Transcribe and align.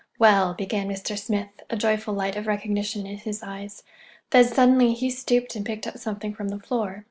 "Well—" 0.17 0.55
began 0.55 0.87
Mr. 0.89 1.15
Smith, 1.15 1.61
a 1.69 1.75
joyful 1.77 2.15
light 2.15 2.35
of 2.35 2.47
recognition 2.47 3.05
in 3.05 3.17
his 3.19 3.43
eyes. 3.43 3.83
Then 4.31 4.45
suddenly 4.45 4.93
he 4.95 5.11
stooped 5.11 5.55
and 5.55 5.63
picked 5.63 5.85
up 5.85 5.99
something 5.99 6.33
from 6.33 6.49
the 6.49 6.57
floor. 6.59 6.99